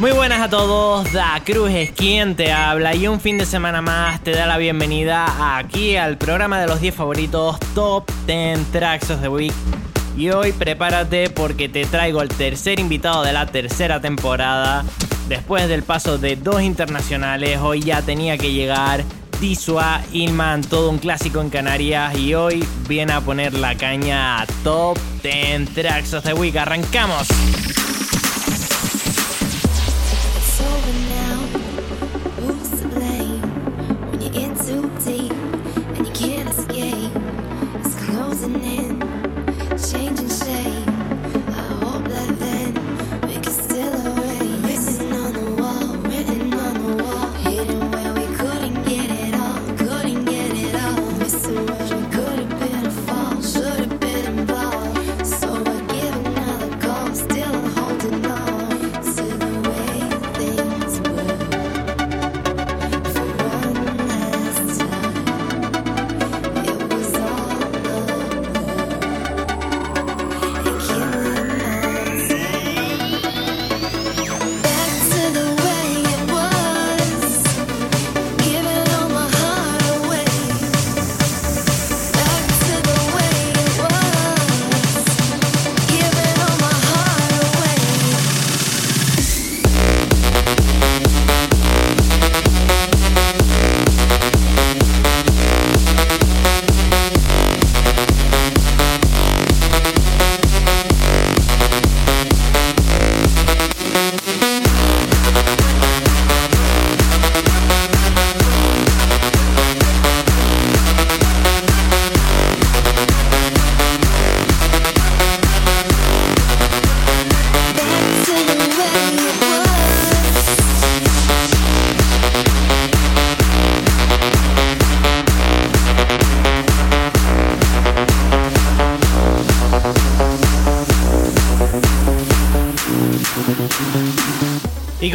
Muy 0.00 0.12
buenas 0.12 0.40
a 0.40 0.48
todos, 0.48 1.12
Da 1.12 1.42
Cruz 1.44 1.70
es 1.72 1.90
quien 1.90 2.34
te 2.34 2.50
habla 2.52 2.94
y 2.94 3.06
un 3.06 3.20
fin 3.20 3.36
de 3.36 3.44
semana 3.44 3.82
más 3.82 4.24
te 4.24 4.30
da 4.30 4.46
la 4.46 4.56
bienvenida 4.56 5.58
aquí 5.58 5.94
al 5.96 6.16
programa 6.16 6.58
de 6.58 6.66
los 6.66 6.80
10 6.80 6.94
favoritos 6.94 7.60
Top 7.74 8.10
10 8.26 8.72
Tracks 8.72 9.10
of 9.10 9.20
the 9.20 9.28
Week. 9.28 9.52
Y 10.16 10.30
hoy 10.30 10.52
prepárate 10.52 11.28
porque 11.28 11.68
te 11.68 11.84
traigo 11.84 12.22
el 12.22 12.28
tercer 12.28 12.80
invitado 12.80 13.22
de 13.22 13.34
la 13.34 13.44
tercera 13.44 14.00
temporada. 14.00 14.86
Después 15.28 15.68
del 15.68 15.82
paso 15.82 16.16
de 16.16 16.34
dos 16.36 16.62
internacionales, 16.62 17.58
hoy 17.60 17.82
ya 17.82 18.00
tenía 18.00 18.38
que 18.38 18.54
llegar 18.54 19.04
Tisua 19.38 20.00
Ilman, 20.14 20.62
todo 20.62 20.88
un 20.88 20.96
clásico 20.96 21.42
en 21.42 21.50
Canarias 21.50 22.16
y 22.16 22.32
hoy 22.32 22.64
viene 22.88 23.12
a 23.12 23.20
poner 23.20 23.52
la 23.52 23.74
caña 23.74 24.40
a 24.40 24.46
Top 24.64 24.96
10 25.22 25.74
Tracks 25.74 26.14
of 26.14 26.24
the 26.24 26.32
Week. 26.32 26.56
¡Arrancamos! 26.56 27.28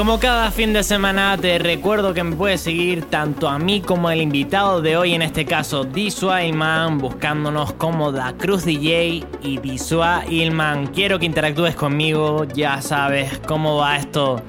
Como 0.06 0.20
cada 0.20 0.52
fin 0.52 0.72
de 0.72 0.84
semana 0.84 1.36
te 1.36 1.58
recuerdo 1.58 2.14
que 2.14 2.24
me 2.24 2.36
puedes 2.36 2.62
seguir 2.62 3.06
tanto 3.06 3.50
a 3.50 3.58
mí 3.58 3.82
como 3.82 4.12
el 4.12 4.22
invitado 4.22 4.80
de 4.80 4.98
hoy, 4.98 5.16
en 5.16 5.24
este 5.24 5.46
caso 5.46 5.84
Disua 5.84 6.44
Ilman, 6.44 7.00
buscándonos 7.00 7.74
como 7.74 8.12
Da 8.12 8.34
Cruz 8.38 8.66
DJ 8.66 9.26
y 9.42 9.58
Disua 9.58 10.24
Ilman. 10.30 10.86
Quiero 10.94 11.18
que 11.18 11.26
interactúes 11.26 11.76
conmigo, 11.76 12.44
ya 12.44 12.84
sabes 12.84 13.42
cómo 13.48 13.78
va 13.78 13.98
esto. 13.98 14.44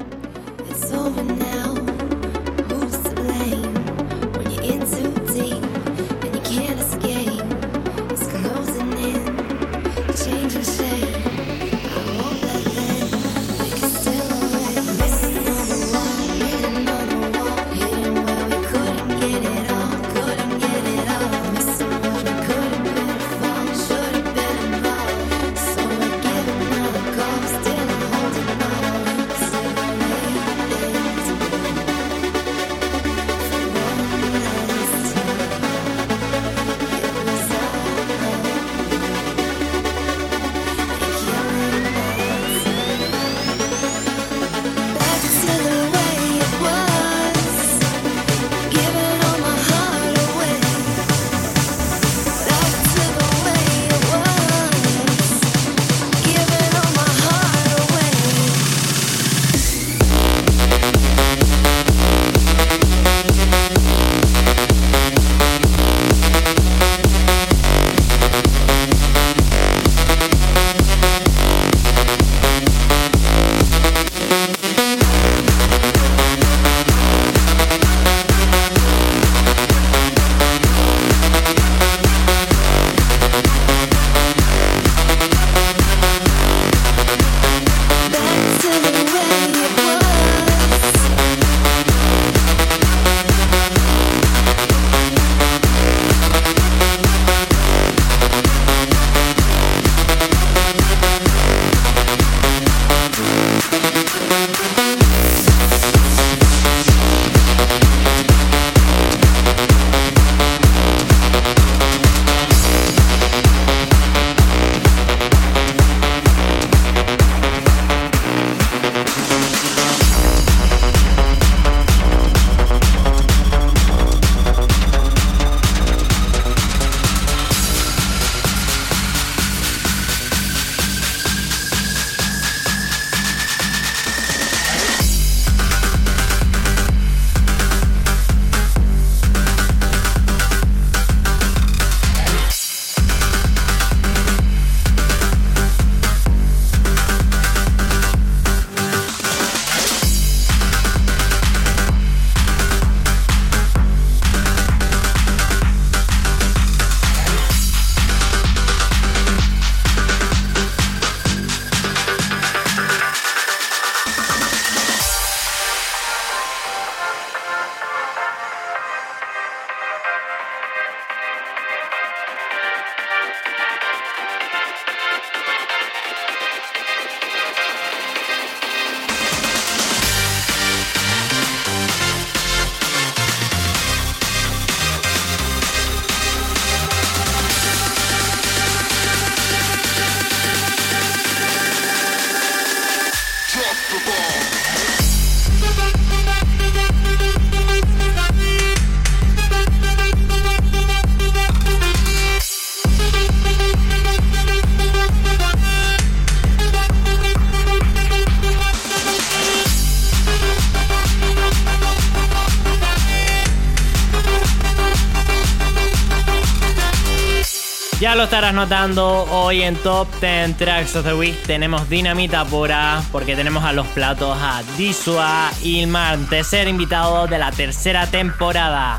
Estarás 218.27 218.55
notando, 218.55 219.25
hoy 219.31 219.63
en 219.63 219.77
Top 219.77 220.09
10 220.21 220.57
Tracks 220.57 220.97
of 220.97 221.05
the 221.05 221.15
Week 221.15 221.41
tenemos 221.47 221.89
dinamita 221.89 222.45
pura 222.45 223.01
porque 223.13 223.37
tenemos 223.37 223.63
a 223.63 223.73
los 223.73 223.87
platos 223.87 224.37
a 224.41 224.65
Disua 224.77 225.53
Ilmar, 225.63 226.19
tercer 226.29 226.67
invitado 226.67 227.29
de 227.29 227.39
la 227.39 227.53
tercera 227.53 228.09
temporada. 228.09 228.99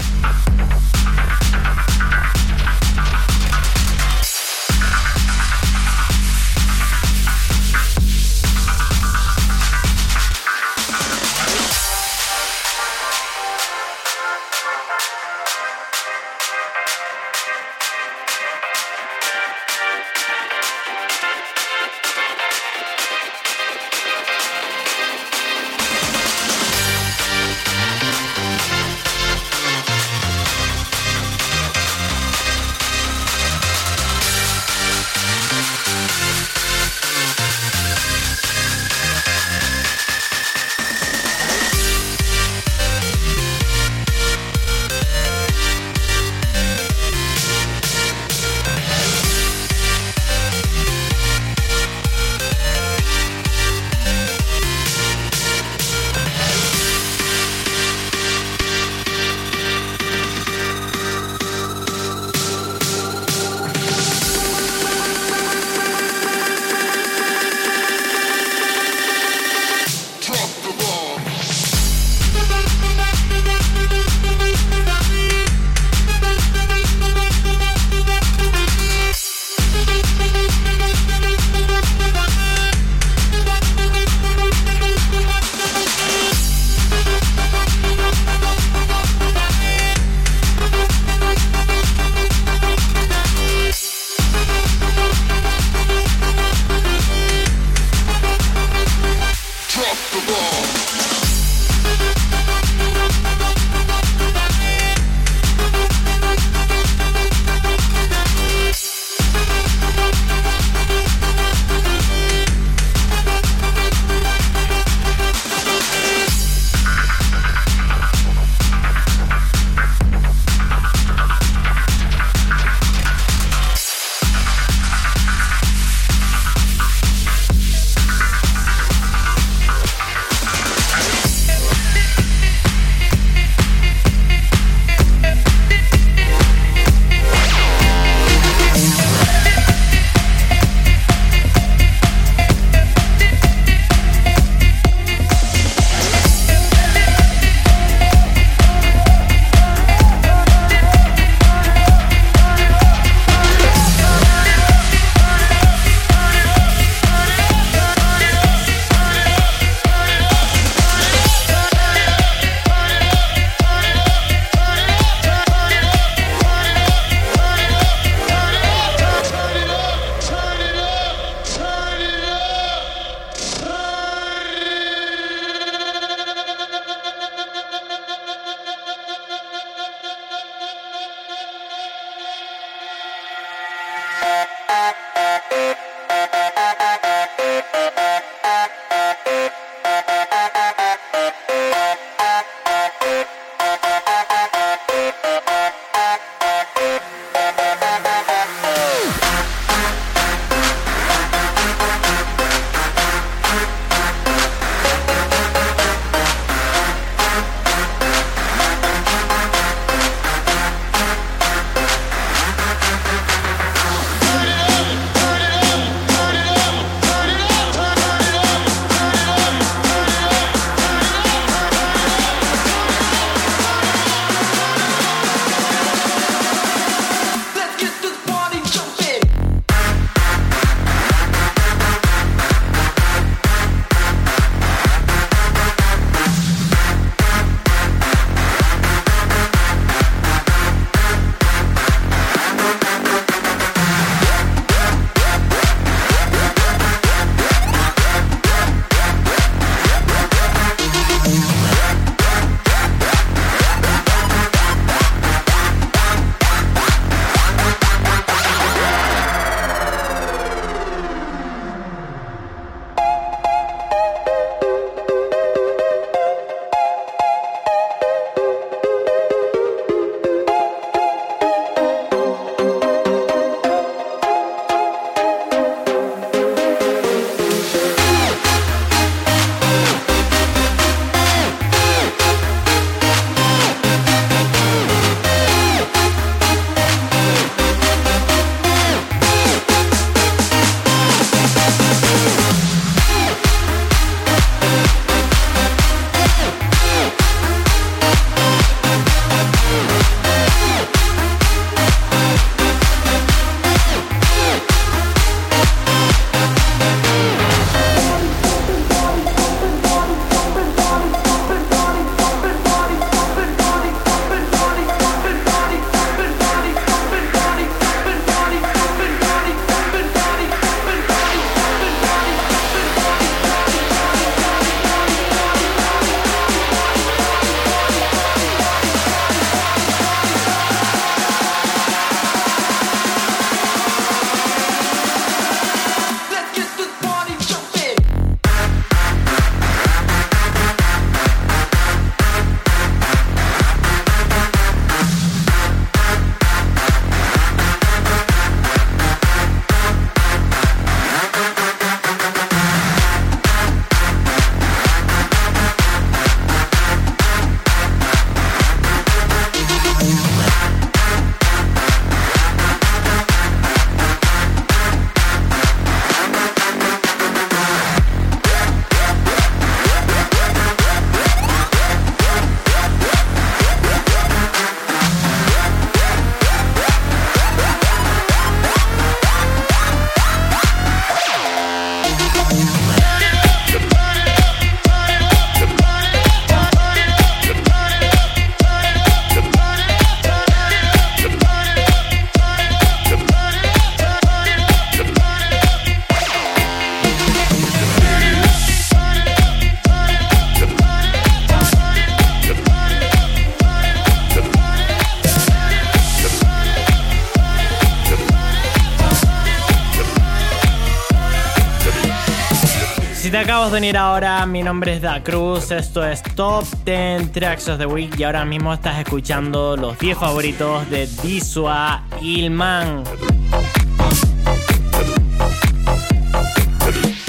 Acabas 413.35 413.71
de 413.71 413.79
venir 413.81 413.97
ahora, 413.97 414.45
mi 414.45 414.63
nombre 414.63 414.93
es 414.93 415.01
Da 415.01 415.21
Cruz, 415.21 415.71
esto 415.71 416.05
es 416.05 416.23
Top 416.35 416.63
10 416.85 417.31
Tracks 417.33 417.67
of 417.67 417.77
the 417.77 417.85
Week 417.85 418.17
y 418.17 418.23
ahora 418.23 418.45
mismo 418.45 418.73
estás 418.73 418.99
escuchando 418.99 419.75
los 419.75 419.97
10 419.99 420.17
favoritos 420.17 420.89
de 420.89 421.07
Disua 421.23 422.03
Ilman. 422.21 423.03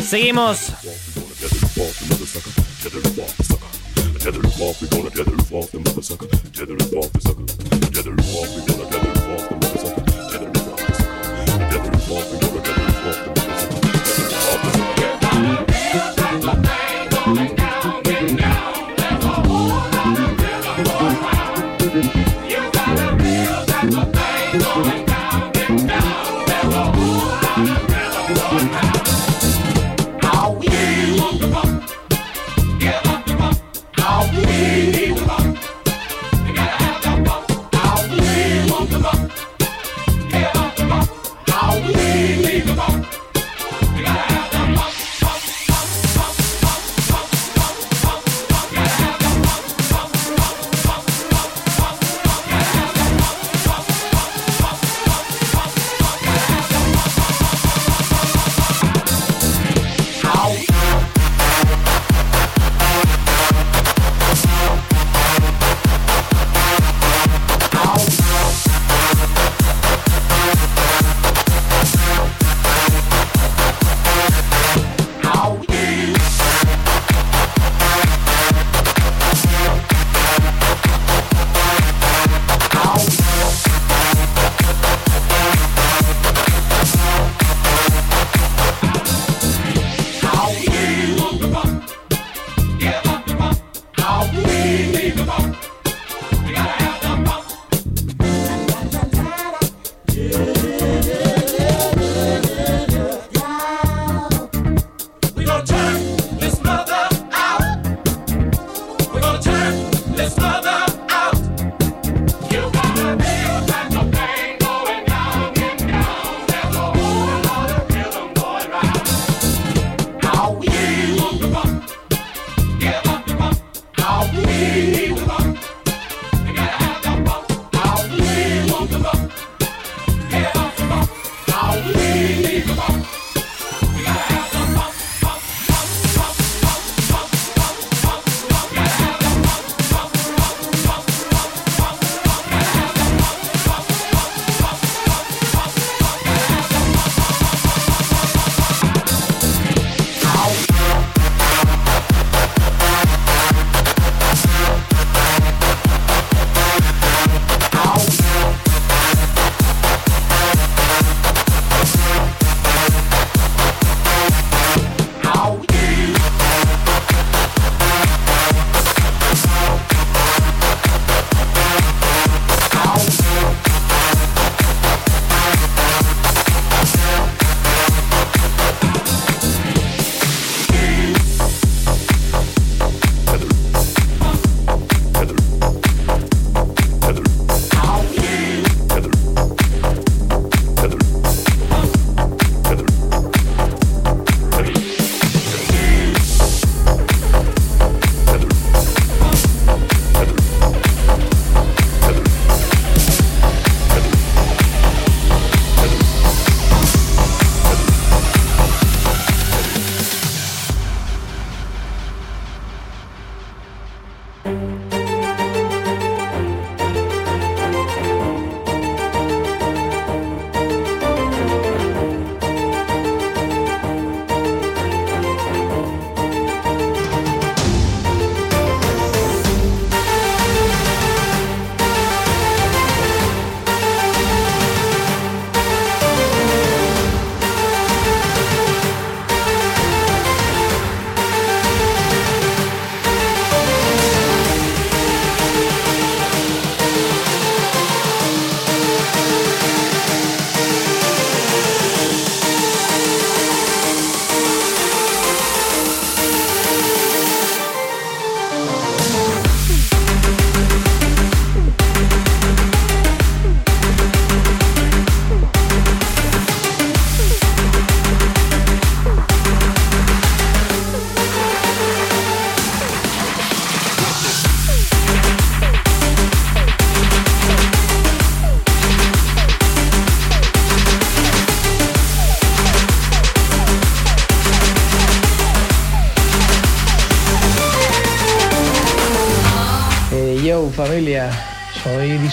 Seguimos. 0.05 0.73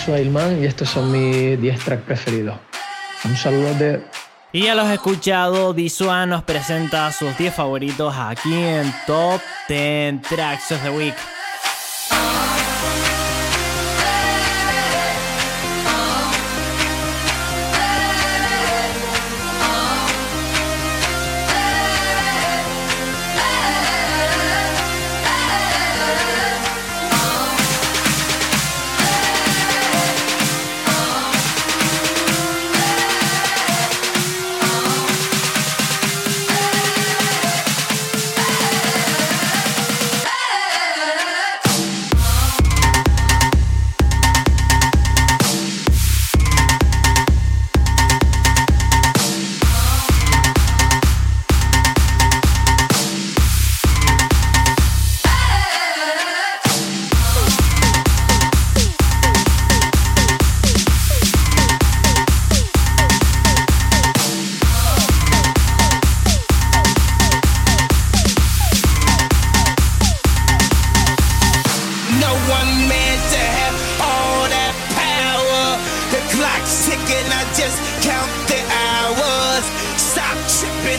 Soy 0.05 0.21
y 0.61 0.65
estos 0.65 0.89
son 0.89 1.11
mis 1.11 1.59
10 1.59 1.79
tracks 1.79 2.03
preferidos. 2.03 2.55
Un 3.23 3.35
saludo 3.35 3.73
de... 3.75 4.03
Y 4.51 4.63
ya 4.63 4.75
los 4.75 4.87
he 4.87 4.93
escuchado, 4.93 5.73
nos 6.27 6.43
presenta 6.43 7.11
sus 7.11 7.35
10 7.37 7.55
favoritos 7.55 8.13
aquí 8.15 8.53
en 8.53 8.93
Top 9.07 9.41
10 9.67 10.21
Tracks 10.21 10.71
of 10.71 10.83
the 10.83 10.91
Week. 10.91 11.15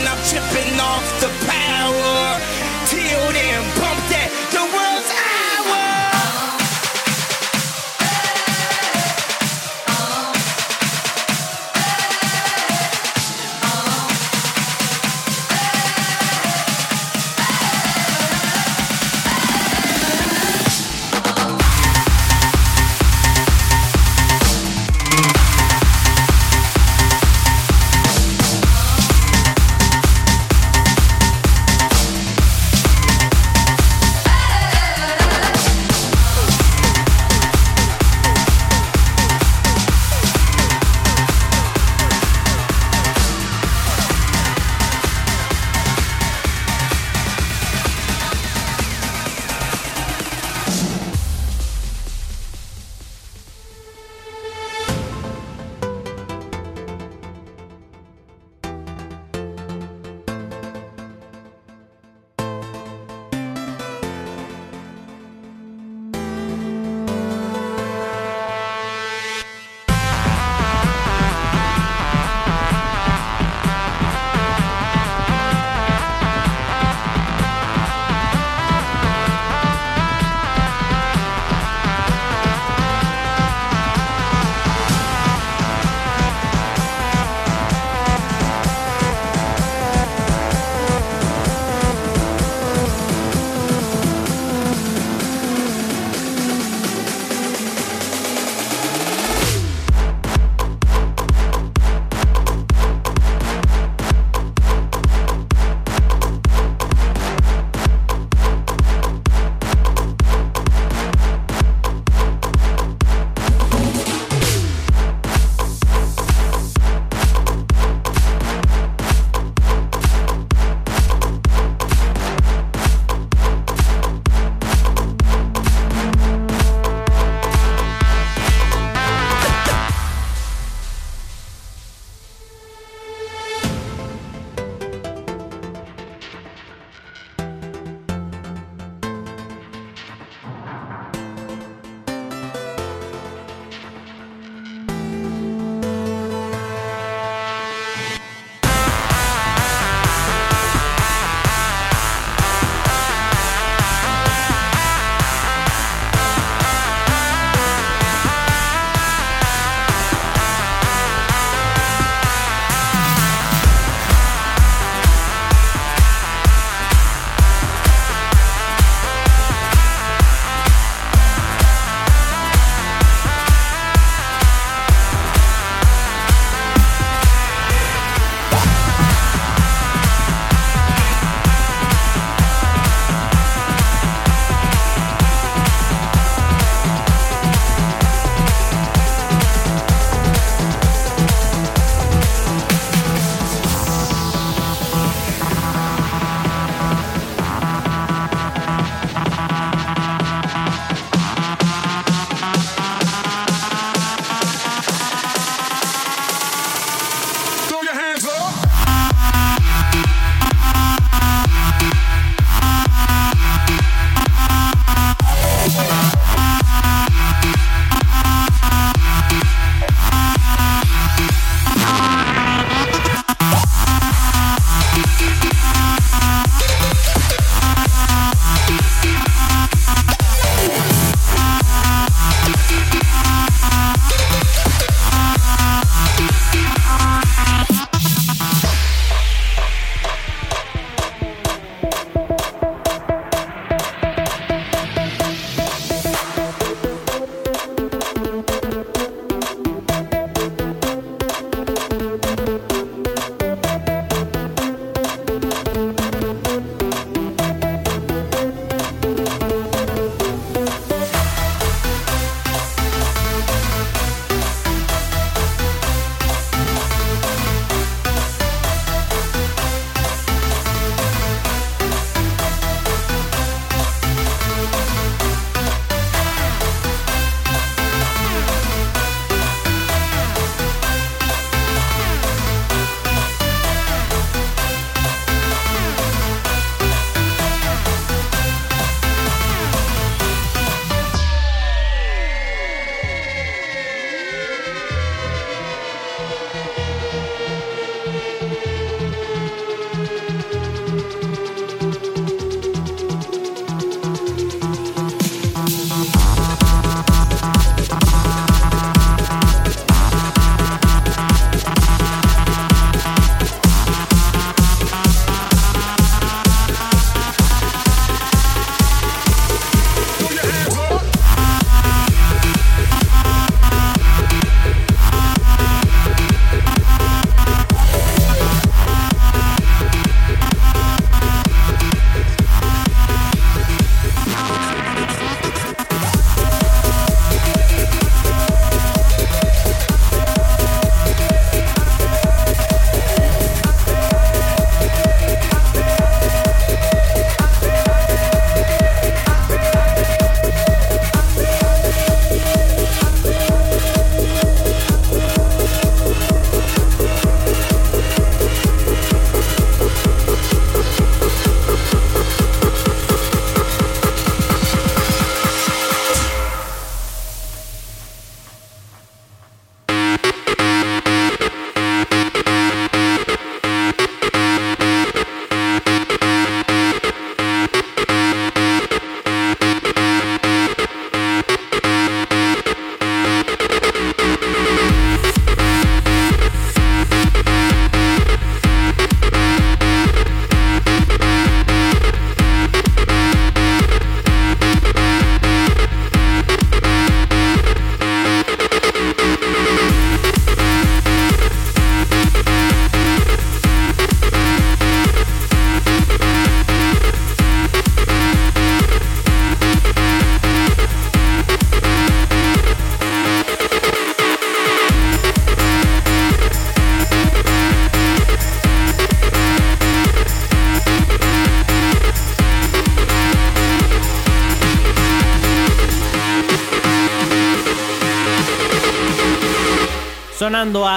i'm 0.03 0.19
tripping 0.29 0.79
off 0.81 1.21
the 1.21 1.29
path. 1.47 1.56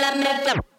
Y 0.01 0.03
hoy 0.03 0.70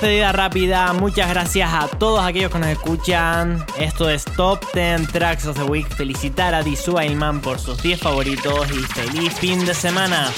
despedida 0.00 0.32
rápida, 0.32 0.94
muchas 0.94 1.28
gracias 1.28 1.68
a 1.74 1.86
todos 1.86 2.24
aquellos 2.24 2.50
que 2.50 2.58
nos 2.58 2.68
escuchan. 2.68 3.62
Esto 3.78 4.08
es 4.08 4.24
Top 4.24 4.64
10 4.72 5.08
Tracks 5.08 5.44
of 5.44 5.58
the 5.58 5.64
Week. 5.64 5.86
Felicitar 5.94 6.54
a 6.54 6.62
Disu 6.62 6.96
Ailman 6.96 7.42
por 7.42 7.58
sus 7.58 7.82
10 7.82 8.00
favoritos 8.00 8.70
y 8.70 8.78
feliz 8.94 9.34
fin 9.34 9.66
de 9.66 9.74
semana. 9.74 10.32